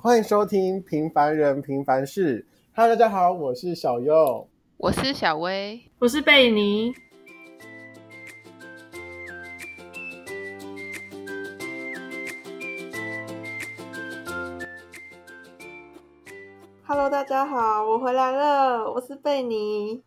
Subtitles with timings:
[0.00, 2.40] 欢迎收听《平凡人平凡事》。
[2.72, 6.94] Hello，大家好，我是小优，我是小薇，我是贝尼。
[16.84, 20.00] Hello，大家好，我回来了，我是贝尼。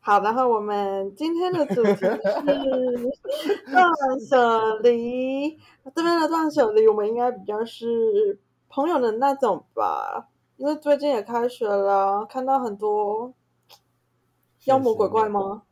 [0.00, 2.10] 好，然后我们今天的主题是
[3.70, 5.58] 断舍离。
[5.94, 8.38] 这边的断舍离，我们应该比较是
[8.74, 13.34] 朋友的那种吧，因为最近也开学了，看到很多
[14.64, 15.64] 妖魔鬼怪吗？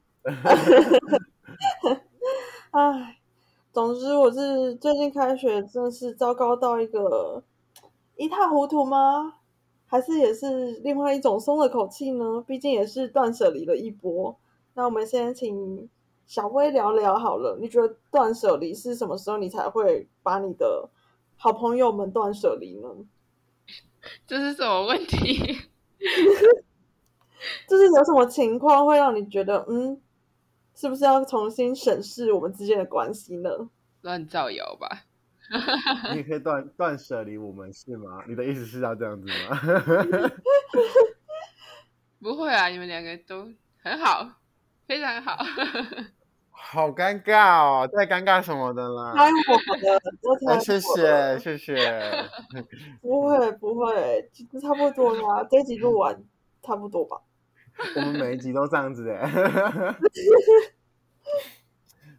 [2.72, 3.16] 哎，
[3.72, 7.42] 总之我是最近开学真的是糟糕到一个
[8.16, 9.36] 一塌糊涂吗？
[9.86, 12.44] 还是也是另外一种松了口气呢？
[12.46, 14.36] 毕竟也是断舍离了一波。
[14.74, 15.88] 那我们先请
[16.26, 17.56] 小薇聊聊好了。
[17.58, 20.90] 你觉得断舍离是什么时候你才会把你的
[21.42, 22.88] 好朋友们断舍离呢？
[24.28, 25.56] 这是什么问题？
[27.66, 29.98] 就是有什么情况会让你觉得，嗯，
[30.74, 33.48] 是不是要重新审视我们之间的关系呢？
[34.02, 35.04] 乱造谣吧。
[36.12, 38.22] 你也可以断断舍离我们是吗？
[38.28, 39.58] 你的意思是要这样子吗？
[42.20, 43.48] 不会啊，你们两个都
[43.82, 44.30] 很好，
[44.86, 45.38] 非常好。
[46.62, 49.12] 好尴尬哦，太尴尬什么的啦。
[49.14, 49.54] 太火
[49.88, 50.00] 了，
[50.46, 51.74] 我谢谢 谢谢。
[53.00, 54.30] 不会不会，
[54.60, 56.22] 差不多啦，这集录完
[56.62, 57.20] 差不多吧。
[57.96, 59.26] 我们每一集都这样子的。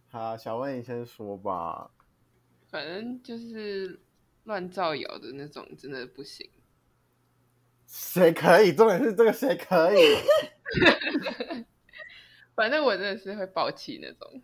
[0.09, 1.91] 好，小问你先说吧。
[2.69, 3.99] 反正就是
[4.45, 6.49] 乱造谣的那种，真的不行。
[7.85, 8.73] 谁可以？
[8.73, 10.17] 重点是这个谁可以？
[12.61, 14.39] 反正我真的是会爆气那种，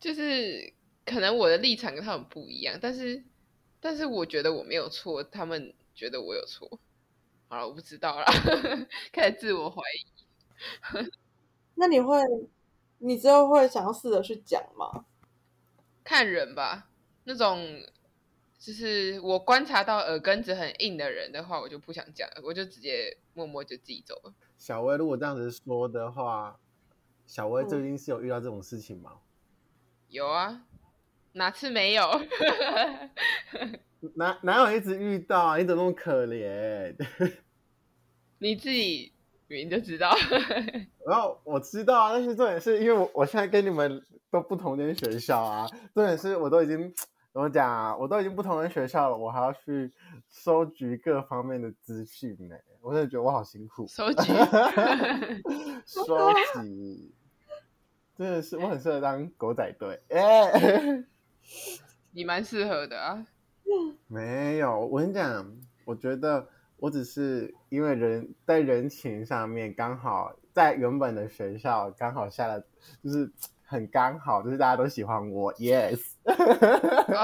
[0.00, 0.72] 就是
[1.04, 3.22] 可能我的立场跟他们不一样，但是
[3.78, 6.80] 但是我觉得我没有错，他们觉得我有错。
[7.48, 8.24] 好了，我不知道了，
[9.12, 11.10] 开始自我怀疑。
[11.76, 12.16] 那你会，
[13.00, 15.04] 你之后会想要试着去讲吗？
[16.02, 16.88] 看人吧。
[17.24, 17.78] 那种
[18.58, 24.32] 就是我观察到耳根子很硬的人的话，我就不想讲了，我就直接默默就自己走了。
[24.56, 26.58] 小薇，如果这样子说的话，
[27.26, 29.12] 小薇最近是有遇到这种事情吗？
[29.14, 29.18] 嗯、
[30.08, 30.62] 有啊，
[31.32, 32.10] 哪次没有？
[34.16, 35.56] 哪哪有一直遇到啊？
[35.56, 36.94] 你怎么那么可怜？
[38.38, 39.12] 你自己
[39.46, 40.14] 明明就知道。
[41.06, 46.92] 然后我知道啊，但是重点是因为我我现在跟你们都不同间学校啊，重点是我都已经。
[47.32, 47.96] 怎么讲啊？
[47.96, 49.90] 我都已经不同的学校了，我还要去
[50.28, 52.54] 收集各方面的资讯呢。
[52.82, 53.86] 我真的觉得我好辛苦。
[53.88, 54.32] 收集，
[55.86, 56.04] 收
[56.60, 57.14] 集，
[58.18, 59.98] 真的是我很适合当狗仔队。
[60.10, 61.04] 哎，
[62.10, 63.26] 你蛮适合的啊。
[64.08, 65.56] 没有，我跟你讲，
[65.86, 72.60] 我觉得我只是因为人在人情上面刚好在原本的学校刚好下了，
[73.02, 73.32] 就是。
[73.72, 75.98] 很刚好，就是大家都喜欢我，yes。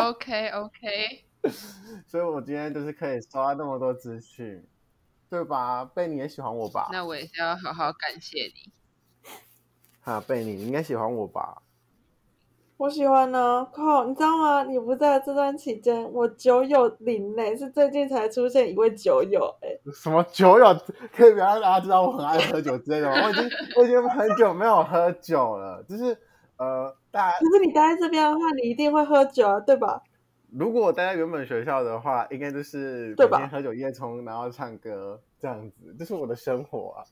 [0.08, 1.24] OK OK。
[2.08, 4.64] 所以我今天就是可以收到那么多资讯，
[5.28, 5.84] 对吧？
[5.84, 6.88] 贝你也喜欢我吧？
[6.90, 8.72] 那我也是要好好感谢你。
[10.00, 11.62] 哈，贝尼，你应该喜欢我吧？
[12.78, 14.62] 我喜欢呢，靠，你知道吗？
[14.64, 20.74] 你不在这段期间，我酒友林嘞，是最近才出现一位酒友，哎，什么酒友？
[21.14, 23.22] 可以不要让大家知道我很爱喝酒之类的吗？
[23.26, 26.16] 我已经我已经很久没有喝酒了，就是。
[26.58, 30.02] 呃，大家，可是你待在这边的话，你一定会喝酒啊，对吧？
[30.50, 37.04] 如果我待在原本学校的话，应该就是每天喝酒夜冲，然后唱歌这样子，这是我的生活啊。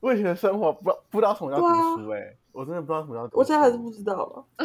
[0.00, 3.38] 我以前的生活不不知道什么叫读书哎、欸，啊、我真的不知道什么叫读书。
[3.38, 4.46] 我现在还是不知道了。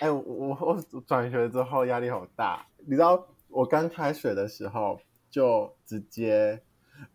[0.00, 0.58] 哎、欸，我我
[0.92, 5.00] 我转学之后压力好大，你知道我刚开学的时候
[5.30, 6.60] 就直接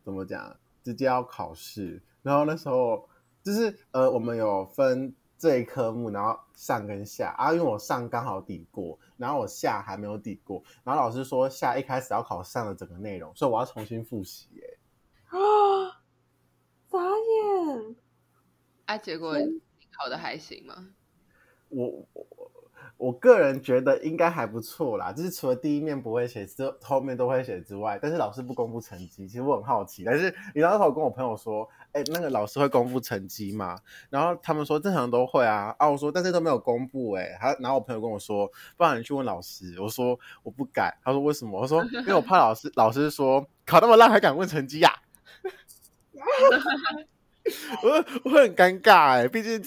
[0.03, 3.07] 怎么讲，直接要考试，然后那时候。
[3.43, 7.51] 就是呃，我们有分这一科目，然后上跟下啊。
[7.51, 14.47] 因为我上刚好抵过，然后我下还没有抵过，然后老师说下一开始要考上的整个内容，所以我要重新复习。
[14.61, 16.01] 哎，啊，
[16.89, 17.95] 眨眼！
[18.85, 19.61] 啊，结果你
[19.91, 20.89] 考的还行吗？
[21.69, 22.42] 我我
[22.97, 23.13] 我。
[23.23, 30.03] 个人觉得应该还不错啦，就是除了第一面不会写，之后面都会写之外，但是老师不公布成绩，其实我很好奇。
[30.03, 33.79] 但是你那时我跟我朋友说，哎，那个老师会公布成绩吗？
[34.09, 35.73] 然后他们说正常都会啊。
[35.77, 38.45] 啊，我说但是都没有公布，哎，还然后我朋友跟我说，
[38.75, 39.79] 不然你去问老师。
[39.79, 40.93] 我说我不敢。
[41.01, 41.61] 他说为什么？
[41.61, 44.99] 我说因为我怕老师，老师说考那么烂还敢问成绩呀、啊？
[47.81, 47.89] 我
[48.29, 49.63] 我很尴尬哎，毕竟。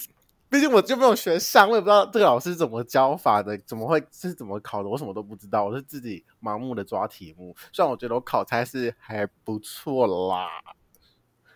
[0.56, 7.54] 毕毕竟我就没有学上，我也不知道这个老师怎么教法的，怎么会是怎么考的，我什么都不知道，我是自己盲目的抓题目。
[7.74, 10.48] 虽然我觉得我考猜是还不错啦，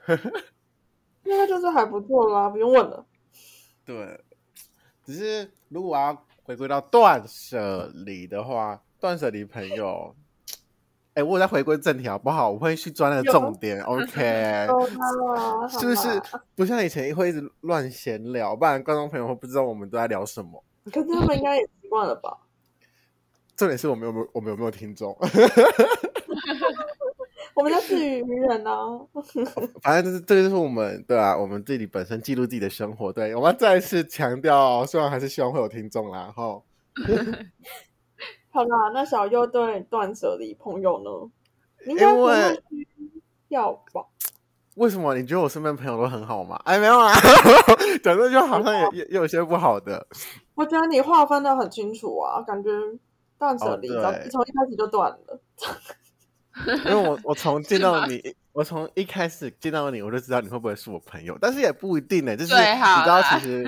[1.25, 3.07] 应该就是还不错啦，不用问了。
[3.87, 4.23] 对，
[5.03, 10.15] 只是如果我要回归到断舍离的话，断舍离朋友。
[11.15, 12.51] 哎，我再回归正题好不好？
[12.51, 14.67] 我会去抓那个重点， OK？
[15.69, 16.23] 是不是
[16.55, 18.55] 不像以前会一直乱闲聊？
[18.55, 20.63] 不然观众朋友会不知道我们都在聊什么。
[20.85, 22.39] 可是他们应该也习惯了吧？
[23.57, 25.15] 重点是我们有没有我们有没有听众？
[27.55, 28.71] 我们在自娱娱人呢。
[29.83, 33.13] 反正就是这个就是我们对啊，我们自己本身记录自己的生活。
[33.13, 36.63] 对，我们要再次强调，虽然还是希望会有听众啦，哈。
[38.51, 41.31] 好啦，那小优对断舍离朋友呢？
[41.87, 42.63] 应该不会
[43.49, 44.05] 要吧？
[44.75, 45.15] 为什么？
[45.15, 46.61] 你觉得我身边朋友都很好吗？
[46.65, 47.13] 哎，没有啊，
[48.03, 50.07] 讲的就好像也也有些不好的。
[50.55, 52.71] 我觉得你划分的很清楚啊，感觉
[53.39, 53.89] 断舍离
[54.31, 55.41] 从一开始就断了。
[56.85, 62.37] 因为我 我从见到你，我从一开始见到你，我就知道你会不会是我朋友，但是也不一定呢、欸。
[62.37, 63.65] 就是你知道，其实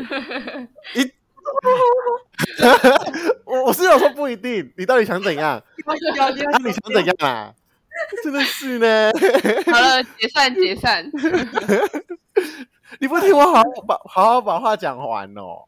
[0.96, 1.12] 一。
[3.44, 5.52] 我 我是有说不一定，你到底想怎样？
[5.52, 5.62] 啊、
[6.64, 7.54] 你想怎样啊？
[8.24, 9.10] 真的是呢。
[9.72, 11.10] 好了，解散解散。
[13.00, 15.64] 你不听我好好把好好把话讲完哦。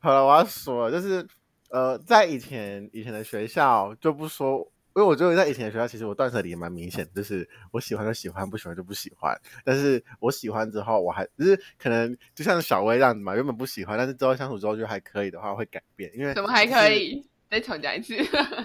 [0.00, 1.26] 好了，我要说了，就是
[1.70, 4.66] 呃，在以前以前的学校就不说。
[4.96, 9.38] 因为我觉得在以前的学校，其实我断舍离也蛮明显，就是我喜欢就喜欢，不喜欢就不喜欢。
[9.62, 16.10] 但是我喜欢之后，我还就是可能就像小薇这样子嘛，原本不喜欢，但是之后相处之后就还可以的话，会改变。
[16.16, 17.28] 因为怎么还可以？
[17.50, 18.16] 再重讲一次，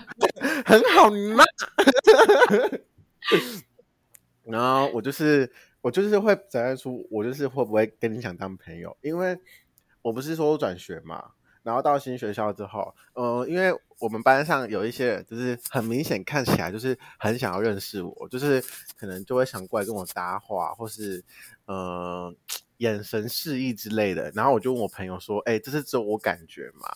[0.65, 1.43] 很好嘛？
[4.43, 5.51] 然后我就是
[5.81, 9.37] 我就是会展现出我就是会不会跟你想当朋友，因为
[10.01, 11.31] 我不是说我转学嘛。
[11.63, 18.63] 然后到新学校之后，呃，因为我们班上有一些人，就是很明显看起来就是很想要认识我，就是
[18.97, 21.23] 可能就会想过来跟我搭话，或是
[21.65, 22.33] 呃
[22.77, 24.31] 眼神示意之类的。
[24.31, 26.87] 然后我就问我朋友说：“哎，这是只有我感觉吗？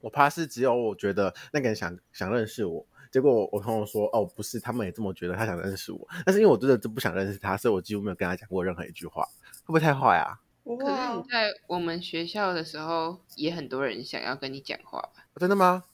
[0.00, 6.08] 我怕是只有我觉得那个人想想认识我。”结果我我朋友说：“哦，不是，他们也这么觉得，他想认识我。
[6.24, 9.22] 但是因为我真的就不想认识他，所以我几乎没有跟他讲过任何一句话，
[9.64, 10.40] 会不会太坏啊？”
[10.76, 15.10] 可是你在我们学校的时候，也很多人想要跟你讲话吧？
[15.36, 15.84] 真的吗？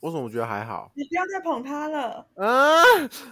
[0.00, 0.90] 我怎么觉得还好？
[0.94, 2.82] 你不要再捧他了啊！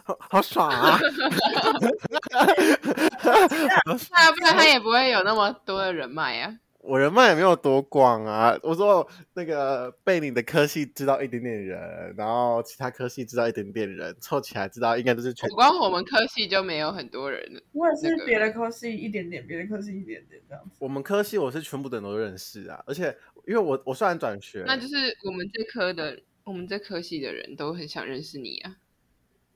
[0.05, 0.99] 好好爽啊！
[4.13, 6.55] 那不然他也不会有那么多的人脉啊。
[6.83, 8.59] 我人脉也没有多广啊！
[8.63, 15.49] 我说那个被你的科系知道一点点人，然后其他科系知道一点点人，凑起来知道应该都是全。
[15.51, 17.61] 光我们科系就没有很多人了。
[17.73, 20.77] 我也是别的科系一点点，别的科系一点点这样子。
[20.79, 23.15] 我们科系我是全部的人都认识啊，而且
[23.47, 24.95] 因为我我虽然转学，那就是
[25.25, 28.75] 我们这科的我们这科系的人都很想认识你啊。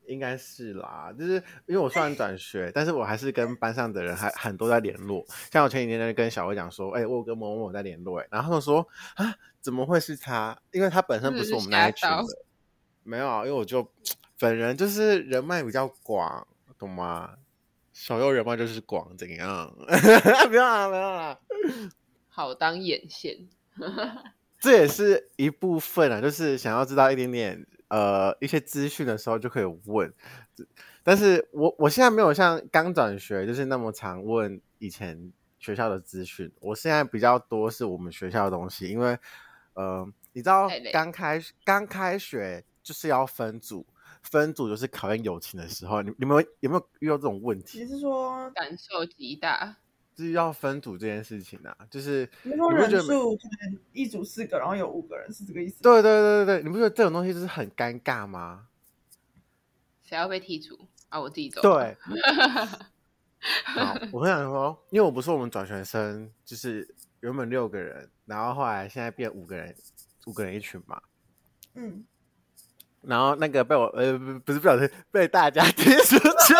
[0.07, 1.35] 应该是啦，就是
[1.67, 5.25] 因为我虽然转学，但是我还是跟班上的人还很多在联络。
[5.53, 10.57] 像我前几天在跟小薇讲说，哎、欸，我有跟某某某在联络，哎，然后他们说啊，怎么会是他？
[10.73, 12.25] 因为他本身不是我们那一群的，
[13.03, 13.91] 没有啊，因为我就
[14.39, 16.47] 本人就是人脉比较广，
[16.79, 17.37] 懂吗？
[17.93, 19.73] 小优人脉就是广，怎样？
[20.49, 21.39] 不要啦，不要啦，
[22.29, 23.49] 好当眼线，
[24.59, 27.67] 这也是一部分啊，就是想要知道一点点。
[27.95, 30.13] 呃，一些资讯的时候就可以问，
[31.05, 39.17] 但是我我现在没有像刚转学就是那么常问以前学校的资讯，我现在比较多是我们学校的东西，因为
[39.75, 43.87] 呃，你知道刚开刚开学就是要分组，
[44.25, 47.79] 分组就是考验友情的时候，你你们有没有遇到这种问题？
[47.79, 49.77] 你是说感受极大？
[50.15, 55.83] 就是要分组这件事情啊，就是你说人数可能一组四个，然后有五个人，是这个意思？
[55.83, 58.69] 对对对对对，你不觉得这种东西就是很尴尬吗？
[60.03, 60.79] 谁要被剔除
[61.09, 61.21] 啊？
[61.21, 61.61] 我自己走。
[61.63, 61.97] 对。
[63.65, 69.75] 好，我很想说，因为我不是我们转学生，就是原本六个人，然后后来现在变五个人，
[70.27, 71.03] 五个人一群嘛。
[71.75, 72.05] 嗯。
[73.03, 76.55] 然后那个被我呃不不是被我被大家 踢出去。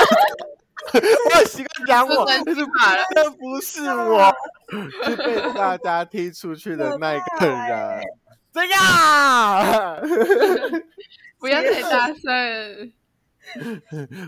[1.31, 2.45] 我很习惯讲我， 但是
[3.15, 4.33] 那不是我，
[5.05, 8.03] 是被大家踢出去的那个人。
[8.53, 10.01] 这样，
[11.39, 12.93] 不要太大声。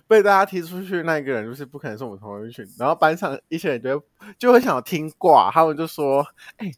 [0.06, 2.68] 被大家踢出去的那个人，就是不可能是我们同一群。
[2.78, 4.06] 然后班上一些人就会
[4.38, 6.26] 就会想要听挂，他们就说
[6.58, 6.74] ：“哎、欸，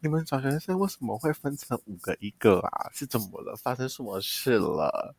[0.00, 2.90] 你们转学生为什么会分成五个一个啊？
[2.92, 3.56] 是怎么了？
[3.56, 5.14] 发生什么事了？”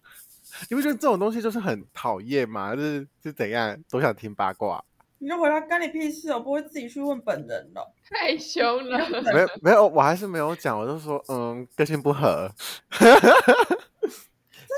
[0.69, 2.75] 你不觉得这种东西就是很讨厌吗？
[2.75, 4.83] 就是是怎样都想听八卦。
[5.19, 7.93] 你就回答干你屁事，我不会自己去问本人的。
[8.09, 8.97] 太凶了，
[9.31, 12.49] 没有没有，我还是没有讲，我就说嗯，个性不合。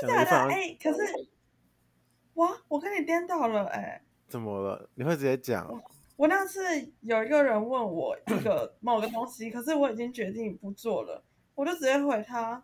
[0.00, 0.52] 真的假的？
[0.52, 0.98] 哎、欸，可是
[2.34, 4.02] 哇，我跟你颠倒了哎、欸。
[4.28, 4.88] 怎么了？
[4.96, 5.66] 你会直接讲？
[5.66, 5.80] 我，
[6.16, 6.60] 我那次
[7.00, 11.22] 有一个人问我一个某个东西，可是我已经决定不做了，
[11.54, 12.62] 我就直接回他：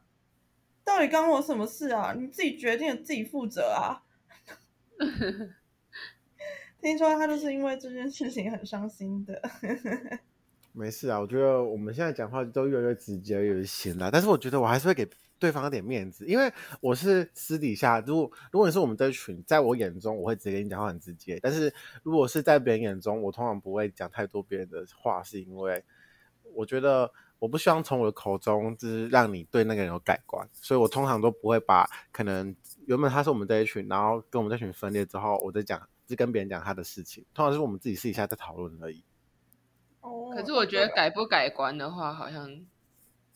[0.85, 2.15] 到底关我什么事啊？
[2.19, 4.03] 你自己决定，自己负责啊。
[6.81, 9.41] 听说他就是因为这件事情很伤心的。
[10.73, 14.11] 没事啊，我觉得我们现在讲话都越来越直接，越来越闲了。
[14.11, 15.07] 但是我觉得我还是会给
[15.39, 21.39] 对方一点面子，因为我是私底下，如果如果你是我们这群，在我眼中我会直接跟你讲话很直接。
[21.43, 25.85] 但是如果是在别人眼中，我通常不会讲太多别人的话，是因为
[26.55, 32.55] 我觉得我不希望从我的口中就是让你对那个人有改观，所以我通常都不会把可能
[32.87, 35.89] 原本他是我们这一群，然后跟我们这群分裂之后，我再讲。
[36.07, 39.05] 就跟别人讲他的事情，通常是我们自己私底下在讨论而已。
[40.01, 42.67] 哦，可是我觉得改不改观的话，好像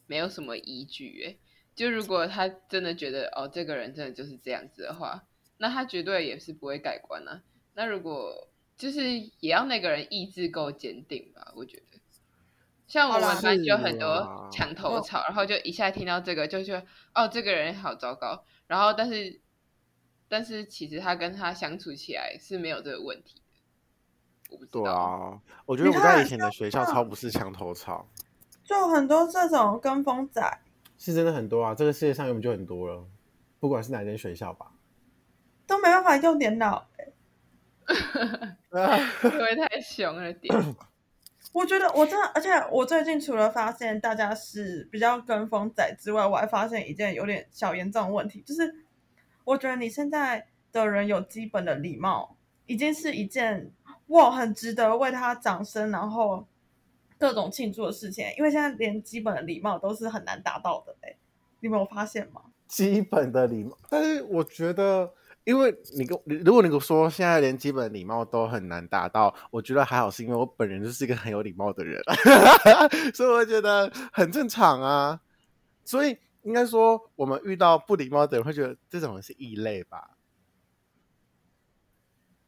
[0.08, 1.38] 没有什么依据诶。
[1.76, 5.22] 就如果他真的觉得哦，这个人真的就是这样子的话，
[5.58, 7.44] 那他绝对也是不会改观啊。
[7.74, 12.00] 那如果就是也要那个人意志够坚定吧，我觉得。
[12.86, 19.40] 像我们班就很多墙头草，然后就一下听到这个就觉得哦，这个人好糟糕，然后但是。
[20.26, 23.42] 但是其实他跟他相处起来是没有这个问题
[24.48, 24.64] 的，我不。
[24.64, 28.08] 对啊，我觉得我在以前的学校超不是墙头草，
[28.64, 30.42] 就很多这种跟风仔，
[30.98, 33.06] 是真的很多啊，这个世界上根本就很多了，
[33.60, 34.72] 不管是哪间学校吧，
[35.68, 36.88] 都没办法用电脑，
[39.22, 40.74] 因为太凶了点。
[41.54, 48.84] 我觉得我真的，而且我最近除了发现大家是比较跟风仔之外，我还发现一件有点小严重的问题，就是。
[49.46, 52.34] 我觉得你现在的人有基本的礼貌，
[52.64, 53.70] 已经是一件
[54.06, 56.46] 哇很值得为他掌声，然后
[57.18, 58.24] 各种庆祝的事情。
[58.38, 61.14] 因为现在连基本的礼貌都是很难达到的，哎，
[61.60, 62.40] 你没有发现吗？
[62.66, 65.12] 基本的礼貌，但是我觉得，
[65.44, 72.02] 因为你跟如果你跟我说现在连基本礼貌都很难达到，我觉得还好，是因为我本人就是一个很有礼貌的人，
[73.14, 75.20] 所以我觉得很正常啊，
[75.84, 76.18] 所以。
[76.44, 80.10] 应该说，我们遇到不礼貌的人，会觉得这种人是异类吧？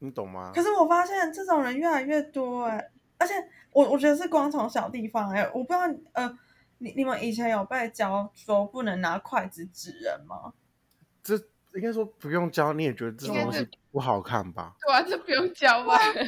[0.01, 0.53] 你懂吗？
[0.55, 3.33] 可是我发现这种人越来越多哎、欸，而且
[3.73, 5.81] 我我觉得是光从小地方哎、欸，我不知道
[6.13, 6.39] 呃，
[6.77, 10.53] 你你们以前有被教说不能拿筷子指人吗？
[11.23, 11.39] 这
[11.77, 14.75] 应该说不用教，你也觉得这种东西不好看吧？
[14.87, 15.97] 对啊，这不用教吧？
[16.13, 16.27] 是不是？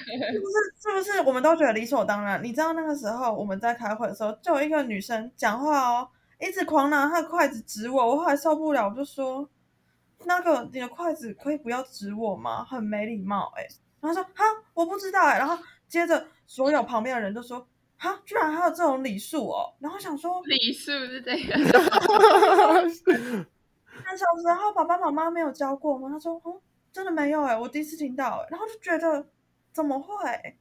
[0.80, 1.20] 是不是？
[1.26, 2.42] 我们都觉得理所当然。
[2.42, 6.08] 你知道那个时候我们在开会的时候，就有一个女生讲话哦。
[6.40, 9.48] 一直狂拿她的筷子指我，我后来受不了，我就说
[10.24, 12.64] ：“那个你的筷子可以不要指我吗？
[12.64, 13.66] 很没礼貌。”哎，
[14.00, 17.66] 然后说：“哈，我不知道。”哎，然后接着所有旁边的人都说
[17.98, 21.58] ：“哈，居然还有这种礼数哦！”然后想说：“礼数是这样。”
[24.10, 26.08] 那小时候爸爸妈妈没有教过吗？
[26.08, 26.60] 他说：“嗯，
[26.90, 28.38] 真的没有。”哎，我第一次听到。
[28.38, 29.26] 哎，然后就觉得
[29.72, 30.56] 怎么会？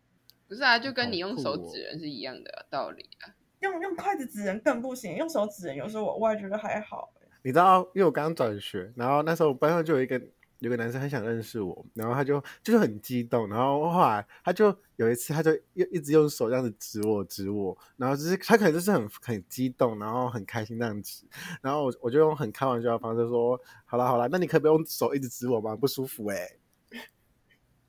[0.48, 3.32] 不是啊，就跟你用手指人是一样的道理啊。
[3.62, 7.12] 用用筷子指人更不行，用手指人有时候我我也觉得还好。
[7.42, 10.22] 你知道，因为我刚刚转学，然后那时候班上就有一个
[10.60, 21.26] 有个男生很想认识我，然后他就就是很激动，然后后来他就有一次他就一一直用手这样子指我指我，然后就是他可能就是很很激动，然后很开心这样子，
[21.62, 25.76] 然后我我就用很开玩笑的方式说，好了好了，那你可不用手一直指我吗？
[25.76, 26.60] 不舒服哎、欸。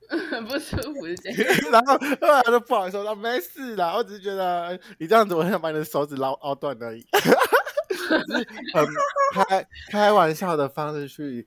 [0.30, 7.02] 很不舒服是这样， 然后后来就不好意思说，没事啦，我只是觉得你这样子，我很想把你的手指捞凹断而已，
[7.92, 8.86] 就是很
[9.46, 11.46] 开开玩笑的方式去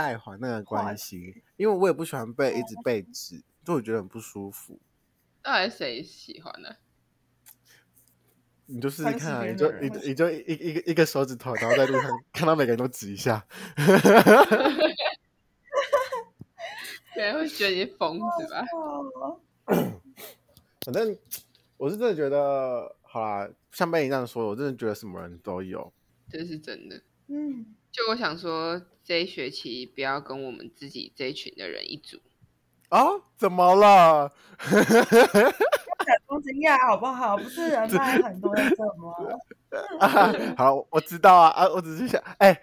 [0.00, 4.80] 带缓那个关系，因为我也不喜欢被一直被指，就我觉得很不舒服。
[5.42, 6.70] 到底谁喜欢呢？
[8.64, 13.44] 你就试试看啊，你就你你就一一个一个手指头，然后在路上 看到每个人都指一下。
[17.14, 18.64] 别人，会觉得你疯子吧？
[20.86, 21.14] 反正
[21.76, 25.92] 我是真的觉得，好啦，像贝你这样说，我真的觉得什么人都有，
[26.30, 27.02] 这是真的。
[27.26, 32.18] 嗯，就我想说，这一学期不要跟我们自己这一群的人一组。
[32.88, 33.04] 啊，
[33.36, 34.32] 怎么了？
[34.58, 34.84] 很
[36.26, 37.36] 多惊讶，好不好？
[37.36, 39.38] 不是人脉很多人怎么？
[40.00, 42.62] 啊， 好，我知道啊啊，我只是想，哎、欸，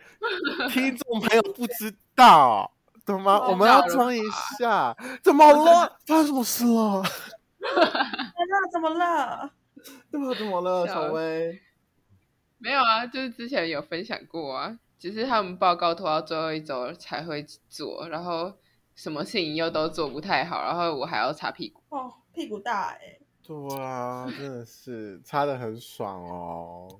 [0.69, 2.71] 听众朋友不知道。
[3.05, 3.39] 懂吗？
[3.47, 4.19] 我们要装一
[4.59, 4.93] 下。
[5.23, 5.97] 怎么了？
[6.05, 7.01] 发生什么事了？
[7.59, 9.49] 那 怎么了？
[10.11, 10.85] 怎么怎么了？
[10.85, 11.61] 小薇？
[12.57, 18.53] 没有啊，就是之前有分享过啊，只是他们报告拖到最后一周才会做，然后
[18.95, 21.81] 什么事情又都做不太好，然后我还要擦屁股。
[21.89, 23.21] 哦，屁股大哎、欸。
[23.43, 26.99] 对啊，真的是擦的很爽哦。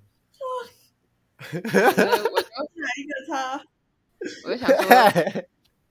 [1.38, 3.62] 我就来一个擦？
[4.46, 4.88] 我就想说，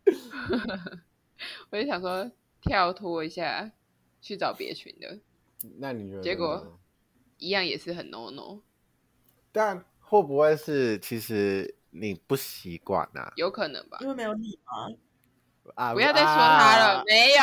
[1.70, 3.70] 我就想说跳脱一下，
[4.20, 5.20] 去找别群的。
[5.78, 6.22] 那你觉得？
[6.22, 6.80] 结果
[7.38, 8.62] 一样也是很 no no。
[9.52, 13.32] 但会不会是其实你不习惯啊？
[13.36, 14.88] 有可能吧，因为没有你吗？
[15.74, 15.92] 啊！
[15.92, 17.42] 不要再说他了，啊、没有。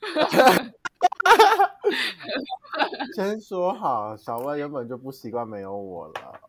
[3.14, 6.40] 先说好，小薇原本就不习惯没有我了。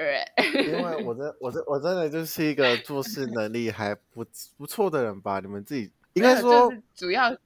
[0.54, 4.24] 因为我真我真我真的就是一个做事能力还不
[4.56, 5.40] 不错的人吧？
[5.40, 7.36] 你们自己应该说，主要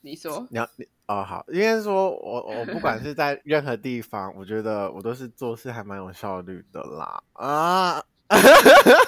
[0.00, 8.02] 你说你要你哦好，应该说我我不管是在任何地方，我觉得我都是做事还蛮有效率的啦啊！
[8.36, 8.98] 哈哈哈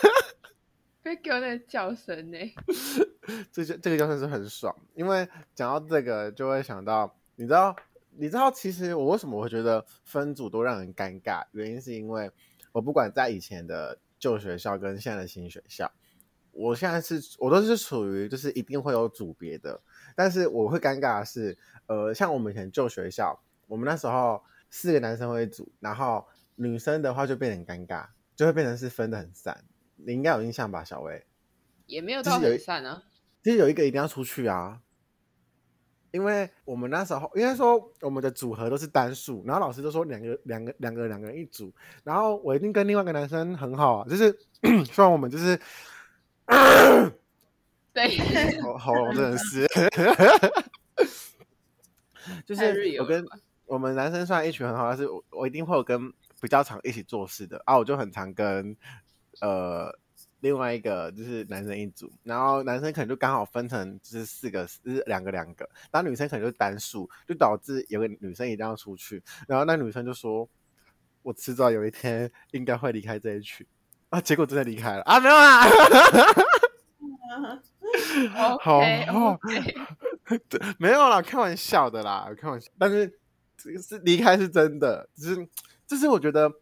[1.02, 2.38] 别给我那个叫声呢，
[3.52, 7.74] 这这个叫声是很爽，因为讲到这个就会想到，你知道。
[8.14, 11.42] 你知道，其实我为什么会觉得分组都让人尴尬？
[11.52, 12.30] 原因是因为
[12.70, 15.90] 我不管在以前的旧学校跟现在的新学校，
[16.50, 19.80] 我现在是我都是处于就是一定会有组别的，
[20.14, 26.26] 但是我会尴尬的是，呃，像我们以前旧学校，我们那时候四个男生会组，然后
[26.56, 28.06] 女生的话就变得很尴尬，
[28.42, 29.64] 就会变成是分的很散。
[29.94, 31.24] 你应该有印象吧，小薇？
[31.86, 33.04] 也没有到很散啊，
[33.44, 34.80] 其实有一个一定要出去啊。
[36.10, 41.72] 因为我们那时候应该说我们的组合都是单数，然后老师就说两个两个两个两个人一组，
[42.02, 44.36] 然后我一定跟另外一个男生很好啊，就是
[44.90, 45.56] 虽然我们就是，
[47.94, 49.66] 对，喉喉咙真的是，
[52.44, 53.24] 就是我跟
[53.66, 58.76] 我们男生算一群很好，但是我我一定会有跟比较常一起做事的啊，我就很常跟
[59.40, 59.98] 呃。
[60.40, 70.48] 另外一个就是男生一组，然后男生可能就刚好分成就是四个，就是两个两个，然后女生可能就单数，就导致有个女生一定要出去，然后那女生就说
[71.22, 73.64] ：“我迟早有一天应该会离开这一群。”
[74.10, 75.62] 啊，结果真的离开了啊，没有啊
[78.60, 78.80] 好，
[80.78, 83.16] 没有啦，开玩笑的啦，开玩笑，但是
[83.56, 85.48] 这个是离开是真的，只是，
[85.92, 86.52] 就是我觉得。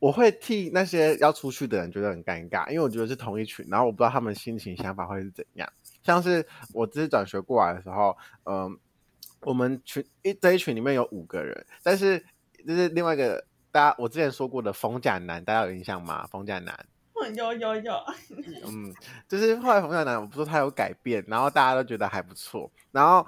[0.00, 5.66] 我会替那些要出去的人觉得很尴尬，因为我觉得是同一群，然后我不知道他们心情想法会是怎样。
[6.02, 8.78] 像是我这次转学过来的时候，嗯、呃，
[9.40, 12.22] 我们群一这一群里面有五个人，但是
[12.66, 16.26] 就是另外一个大家我之前说过的冯甲男，大家有印象吗？
[16.26, 16.86] 冯甲男，
[17.34, 17.94] 有有有，
[18.66, 18.92] 嗯，
[19.26, 23.26] 就是后来冯甲男，我不说他有改变，然后大家都觉得还不错，然后。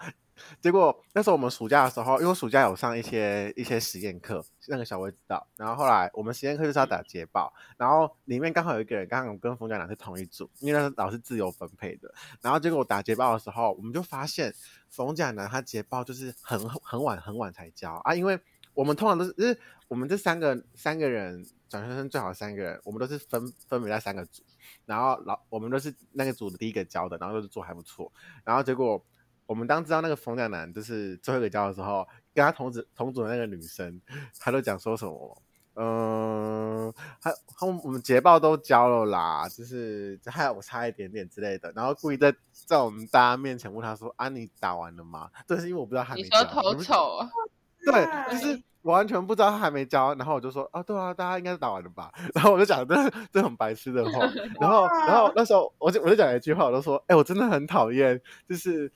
[0.61, 5.47] 结果那时候我们暑假的时候，因为暑假有上一些一些实验课，那个小薇知道。
[5.57, 12.13] 然后后来我们实验课就是要打捷报，然后里面刚好有一个人刚好跟冯家良是同一组，因为那老师自由分配的。
[12.41, 14.55] 然后结果我打捷报的时候，我们就发现
[14.89, 18.39] 冯家良他捷报就是很很晚很晚才交啊，因为
[18.75, 24.43] 我们通常都是就是我们这三个三个人转学生最好三个人，我们都是分分别在三个组，
[24.85, 28.13] 然后老我们都是那个组的第一个交的，然后都是做还不错，
[28.45, 29.03] 然后结果。
[29.47, 34.01] 我们当知道那个冯甲男就是最后一个交的时候，跟他同组同组的那个女生，
[34.39, 35.43] 她都讲说什么？
[35.79, 46.41] 嗯，他他我们捷报都交了啦，就是还有我差一点点之类的，然后故意在在我们大家面前问他说：“啊，你打完了吗？”这是因为我不知道还没交。
[46.41, 47.29] 你说头丑啊？
[47.85, 52.95] 对，就是完全不知道他还没交，然后我就说：“啊，对啊，大家应该是打完了吧？”然后我就讲这
[53.31, 54.21] 这很白痴的话，
[54.59, 58.91] 然后然后那时候我就我就讲一句话，我就说：“哎、欸，我真的很讨厌，就是。”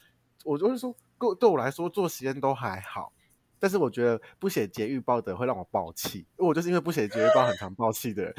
[0.44, 3.12] 我就是说，对对我来说做实验都还好，
[3.58, 8.34] 但是我觉得不写节预报的会让我爆气，因为我就是因为不写节预报很常爆气的人。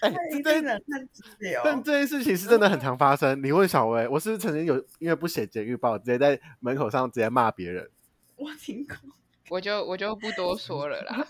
[0.00, 0.80] 哎、欸，这但
[1.64, 3.42] 但这件事情是真的很常发生。
[3.42, 7.90] 你问小薇，我是不是曾经有因为不写节预报，直接在门口上直接骂别人？
[8.36, 8.96] 我听过，
[9.50, 11.26] 我就我就不多说了啦。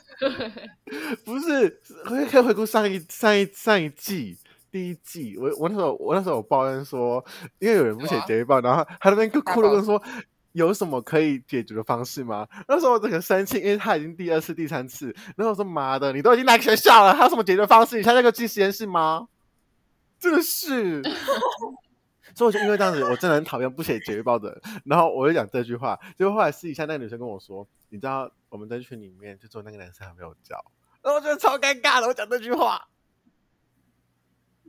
[1.25, 4.37] 不是，可以可以回顾上一上一上一季。
[4.71, 7.25] 第一季，我我那时候我那时候有抱怨说，
[7.59, 10.03] 因为有人不写节预报，然后他那边哭哭了，跟说
[10.53, 12.47] 有什么可以解决的方式吗？
[12.67, 17.97] 那时候我整个生气，因为他已经第二次、第三次，然后我说妈的，你都已经来学校了，还有什么解决方式？
[17.97, 19.29] 你现在在进实验室吗？
[20.19, 21.01] 真的是，
[22.35, 24.61] 所以我就因为这样子，我真的很讨厌不写节预报的人。
[24.85, 30.57] 然后我就讲这句话，结果后来私底下那个女生跟我说，你知道我们在群里面就做那个男生还没有交，
[31.03, 32.89] 然后我觉得超尴尬的，我讲这句话。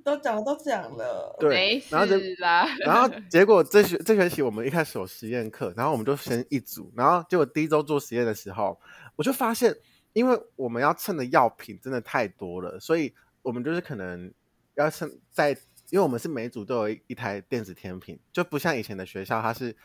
[0.04, 2.68] 都讲都讲了，对，然后就啦。
[2.80, 8.80] 然后 结果这学这学期我们一开始有实验课，然后我们就先一组，然后结果第一周做实验的时候，
[9.16, 9.76] 我就发现，
[10.14, 14.32] 因为我们要称的药品真的太多了，所以我们就是可能
[14.76, 15.52] 要称在，
[15.90, 19.76] 因为我们是每组都有一台电子天平，就不像以前的学校，它是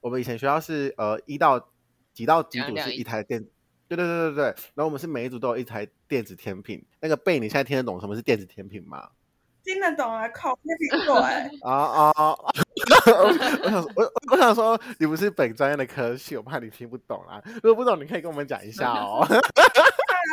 [0.00, 1.70] 我们以前学校是呃一到
[2.12, 3.42] 几到几组是一台电，
[3.88, 4.44] 对对对对对。
[4.74, 6.84] 然后我们是每一组都有一台电子甜品。
[7.00, 9.10] 那个贝，你现在听得懂什么是电子甜品吗？
[9.64, 11.50] 听得懂啊，烤苹果哎。
[11.62, 11.72] 啊
[12.14, 12.36] 啊！
[13.06, 13.32] 我
[13.70, 17.42] 想我我想说，你不是本专业的科系，我怕你听不懂啊。
[17.62, 19.26] 如果不懂，你可以跟我们讲一下哦。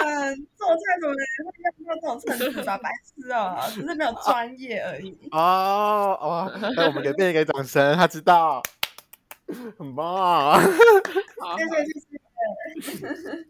[0.04, 1.20] 嗯，做菜怎么会
[1.78, 2.78] 用到这种程度吧？
[2.78, 5.18] 白痴哦，只是没有专业而已。
[5.32, 8.62] 哦哦，那我们给贝一个掌声，他知道，
[9.78, 10.62] 很棒啊！
[10.62, 13.48] 谢谢谢谢。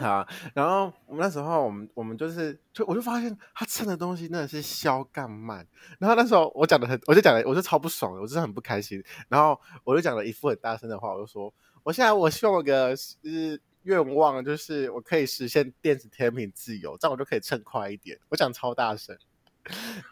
[0.00, 5.66] 好， 然后我们那时候，我们我们就是，就我就发现他称的东西真的是削干慢。
[5.98, 9.02] 然后那时候我讲的很，我就讲的，我就超不爽的，我真的很不开心。
[9.28, 18.18] 然后我就讲了一副很大声的话，我就说，我现在我希望有个是愿望，就是我可以实现电子甜品自由，这样我就可以称快一点。
[18.30, 19.16] 我讲超大声，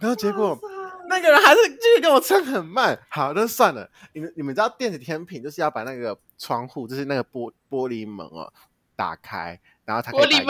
[0.00, 0.58] 然后结果
[1.08, 3.00] 那个人还是继续跟我称很慢。
[3.08, 3.90] 好，那算了。
[4.12, 8.52] 你们你们知道电子甜品就是要把那个窗户，就是那个玻玻璃门哦。
[8.96, 10.44] 打开，然后他可以玻璃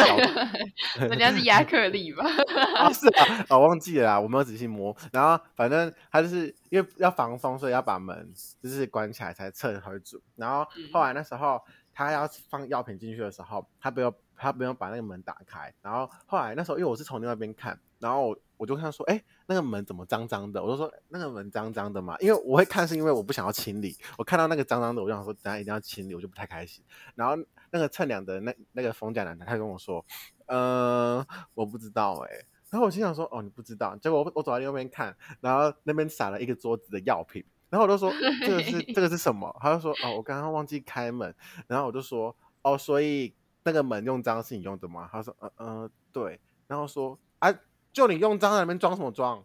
[0.99, 2.25] 门，人家是亚克力吧？
[2.75, 4.95] 啊，是啊，我、哦、忘记了啦，我没有仔细摸。
[5.13, 10.21] 然后反正他就是因为要防风，所以要把门就是关起来才撤回住。
[10.35, 11.63] 然后后来那时候
[11.95, 15.75] 他要放药品进去的时候，他不用他不用把那个门打开。
[15.83, 20.63] 然后后来那时候因为我是从另外一边看，然后我，我就看说，哎，那个门怎么脏脏的？
[20.63, 23.95] 我就说那个门脏脏的嘛，因为我会看是因为我不想要清理。
[24.17, 26.83] 我看到那个脏脏的，我就想说等下一定要清理，我就不太开心。
[27.15, 27.37] 然后。
[27.71, 30.03] 那个测量的那那个风甲男，他跟我说，
[30.47, 31.23] 呃，
[31.53, 32.31] 我不知道哎、
[32.71, 33.95] 然后我心想说，哦，你不知道。
[33.99, 37.45] 结果我我走到另外一边看，然后那边撒了一个桌子的药品。
[37.69, 39.55] 然后我就说，这个是这个是什么？
[39.61, 41.35] 他就说，哦，我刚刚忘记开门。
[41.67, 43.35] 然后我就说，哦，所以
[43.69, 45.07] 那个门用脏是你用的吗？
[45.13, 46.41] 他说，呃呃，对。
[46.67, 47.55] 然后说，啊，
[47.93, 49.45] 就你用脏在那边装什么装？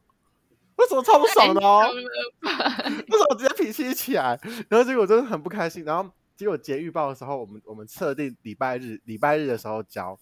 [0.78, 1.82] 为什么超不爽的哦？
[1.92, 4.40] 为什么我直接脾气起来？
[4.70, 5.84] 然后结果真的很不开心。
[5.84, 6.10] 然后。
[6.36, 10.18] 结果结预报的时候，我们我们设定礼拜日礼拜日的时候交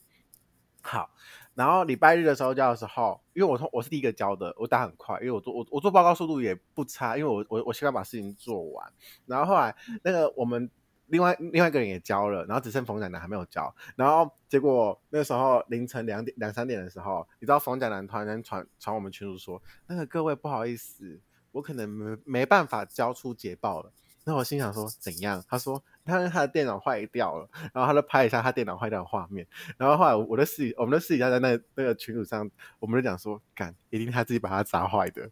[0.82, 1.10] 好，
[1.56, 8.92] 然后礼拜日的时候交的时候，因为我从我是第一个交的，我打很快，因为我做我我做报告速度也不差，因为我我我希望把事情做完。
[9.26, 10.70] 然后后来那个我们
[11.12, 13.74] 另外另外一个人也交了，然后只剩冯展南还没有交。
[13.96, 21.20] 然后结果那时候凌晨两点两三点的时候，你知道冯展南突然间传传我们群主说，那个各位不好意思，
[21.52, 23.92] 我可能没没办法交出捷报了。
[24.24, 25.44] 那我心想说怎样？
[25.50, 29.46] 他说他他的电脑坏掉了，然后他就拍一下他电脑坏掉的画面。
[29.78, 32.48] 然后后来我的私我们的私底下在那那个群组上，
[32.80, 35.28] 我们就讲说，干一定他自己把它砸坏的，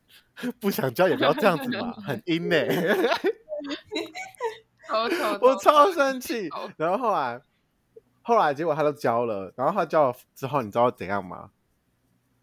[0.60, 3.10] 不想交也不要这样子嘛，很阴呢、欸。
[5.41, 6.49] 我超生气。
[6.78, 7.41] 然后后来
[8.21, 11.52] 后来结果他都交了，然后他交了之后，你知道怎样吗？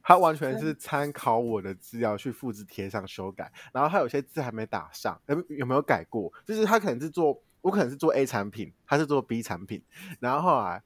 [0.02, 6.32] 他完全是参考我的资料去复制贴上修改，然后他有些字还没打上，有有没有改过？
[6.44, 9.82] 就是他可能是做，我可能是做 A 产品，他是做 B 产品，
[10.20, 10.80] 然后后来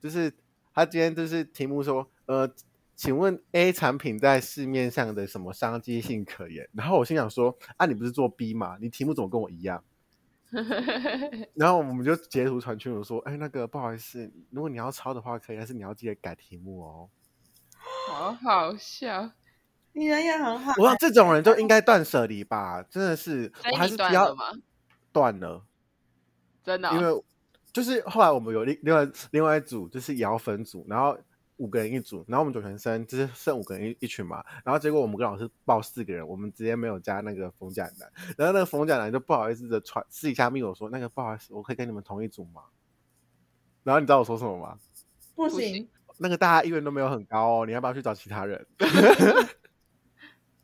[0.00, 0.34] 就是
[0.74, 2.50] 他今天就是题目说，呃，
[2.96, 6.68] 请问 A 产品在市面上的什么商机性可言？
[6.72, 8.78] 然后我心想说，啊，你不是做 B 吗？
[8.80, 9.84] 你题目怎么跟我一样？
[11.54, 17.08] 然后我们就截图传群我说，哎，那个不好意思，如果你要抄的话可以，但是你要记得改题目哦。
[18.08, 19.30] 好好笑，
[19.92, 20.72] 你人也很好。
[20.78, 24.34] 我说这种人就应该断舍离吧，真的是，我还是比较
[25.12, 25.64] 断了，
[26.62, 26.94] 真的、哦。
[26.94, 27.24] 因为
[27.72, 31.18] 就是后来我们有另另外另外一组，就是也要分组，然后
[31.56, 42.62] 五个人一组，然后我们九全生就是剩五个人一一群嘛，然后结果我们跟老师报四个人，我们直接没有加那个冯甲男，然后那个冯甲男就不好意思的传私底下密我说，那个不好意思，我可以跟你们同一组吗？
[43.82, 44.78] 然后你知道我说什么吗？
[45.34, 45.88] 不行。
[46.18, 48.66] 那个大家意愿都没有很高哦，你要不要去找其他人？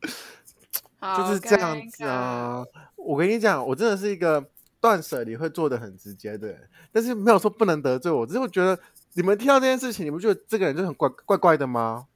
[1.17, 2.65] 就是这样子啊！
[2.97, 4.49] 我跟你讲，我真的是一个
[4.81, 8.79] 断舍离会做的很直接的人，但是没有说不能得罪我，只是我觉得
[9.15, 12.07] 你们听到这件事情，你不觉得这个人就很怪怪怪的吗？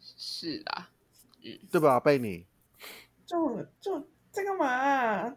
[0.00, 0.90] 是啊，
[1.42, 2.46] 嗯，对吧，贝尼？
[3.26, 5.36] 就就这干嘛啊？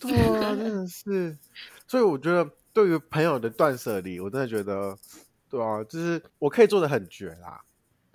[0.00, 1.36] 对啊，真的是。
[1.86, 4.96] 所以我觉得，对于朋友的断舍离，我真的觉得。
[5.50, 7.64] 对啊，就是我可以做的很绝啦。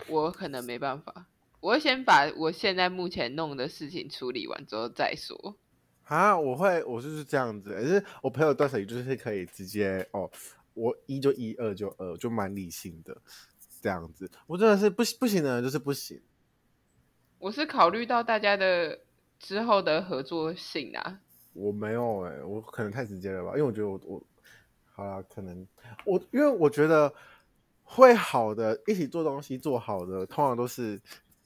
[0.08, 1.26] 我可能没办法，
[1.60, 5.56] 我会先把我现在目前弄的事情处理完之后再说。
[6.04, 10.30] 啊，我会，我就是这样子，可是我朋友断舍离就是可以直接哦，
[10.74, 13.18] 我一就一，二就二，就蛮理性的
[13.82, 14.30] 这样子。
[14.48, 16.22] 我真的是不行不行的人就是不行。
[17.40, 19.00] 我是考虑到大家的
[19.40, 21.20] 之后的合作性啊。
[21.54, 24.24] 我没有哎、欸，我可能太直接了吧，因为我觉得我我。
[24.96, 25.68] 好啦，可能
[26.06, 27.12] 我因为我觉得
[27.84, 31.02] 会好的，一起做东西做好的，通常都是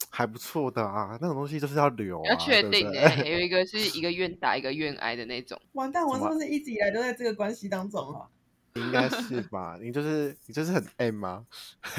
[0.09, 1.17] 还不错的啊。
[1.21, 3.31] 那种东西就是要留、啊，要确定的、欸。
[3.31, 5.57] 有一个 是一个愿打一个愿挨的那种。
[5.71, 8.27] 完蛋，我是不是一直以来都在这个关系当中啊？
[8.79, 9.77] 应该是吧？
[9.81, 11.45] 你就是你就是很 M 吗？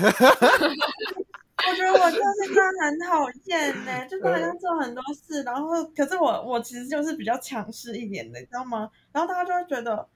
[1.69, 8.89] 我觉得我就是真的很讨厌呢，就是好像做很多事，然后可是我我其实就是比较强势一点的，你知道吗？
[9.13, 10.09] 然后大家就会觉得，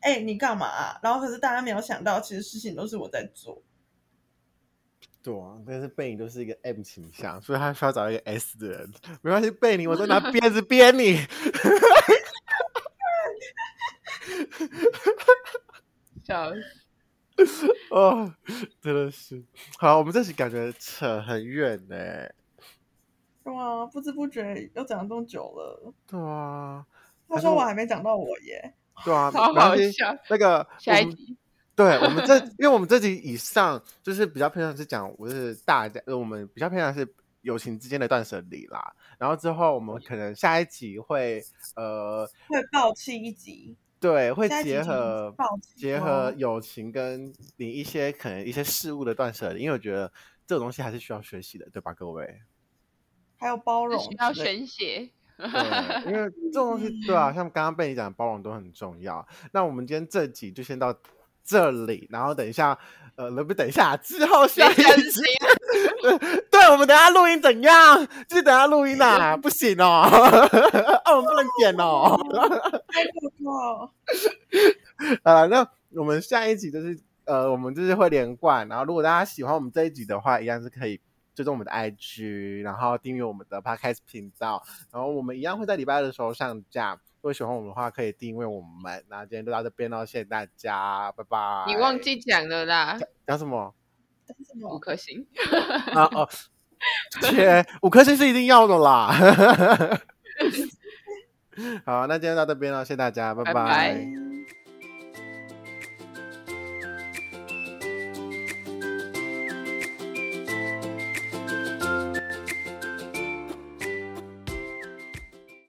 [0.00, 0.98] 哎、欸，你干嘛、啊？
[1.02, 3.62] 然后可是大家没有想到，其实事情都是我在做。
[5.22, 8.90] 对啊，但是贝尼都是一个 M 倾向，所以他需要找一个 S 的人。
[9.22, 11.18] 没关系，贝尼，我在拿鞭子鞭你。
[16.26, 16.52] 笑
[17.46, 18.34] 死 哦，
[18.82, 19.44] 真的是
[19.78, 19.98] 好。
[19.98, 21.96] 我们这期感觉扯很远呢。
[23.44, 25.94] 对啊，不知不觉又讲了这么久了。
[26.08, 26.84] 对啊，
[27.28, 28.74] 他说我还没讲到我耶。
[29.04, 30.16] 对啊， 好好笑。
[30.28, 31.36] 那个下一集。
[31.76, 37.06] 对我们这， 因为我们这集以上就是比较偏向是讲，我是大家，我们比较偏向是
[37.42, 38.94] 友情之间的断舍离啦。
[39.18, 41.44] 然后之后我们可能下一集会
[41.76, 45.34] 呃会爆气一集，对，会结合
[45.76, 50.12] 结合友情跟你一些可能一些事物的断舍离，因为我觉得
[50.46, 52.40] 这种东西还是需要学习的，对吧，各位？
[53.36, 55.10] 还有包容，需要宣泄。
[55.36, 59.26] 对，因为 这种东西，对啊，像刚刚被你讲的包容都很重要。
[59.52, 60.96] 那我们今天这集就先到。
[61.48, 62.76] 这里，然后等一下，
[63.14, 65.65] 呃，不，等一下，之后下一集，对，对，我
[66.86, 68.06] 们等下录音怎样？
[68.28, 70.02] 就是等下录音啊，不行哦，
[71.04, 72.16] 哦，我们不能剪哦，
[72.88, 73.10] 太可
[73.44, 73.90] 怕。
[75.24, 81.00] 呃，那我们下一集就是，呃，我们就是会连贯，然后如果大家喜欢我们这一集的话，一样是可以
[81.34, 86.92] 追踪我们的 IG，然后订阅我们的 Podcast 频道，然后我们一样会在礼拜二的时候上架。
[87.20, 89.04] 如果喜欢我们的话，可以订阅我们。
[89.08, 91.64] 那今天就到这边喽，谢谢大家，拜拜。
[91.66, 92.96] 你忘记讲了啦？
[93.26, 93.74] 讲什么？
[94.26, 94.74] 讲什么？
[94.74, 95.26] 五颗星
[95.92, 96.28] 啊哦，
[97.22, 99.12] 切，五颗星是一定要的啦。
[101.86, 103.54] 好，那今天到这边了，谢谢大家，拜拜。
[103.54, 104.25] 拜拜。